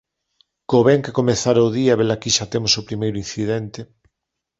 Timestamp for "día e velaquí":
1.77-2.29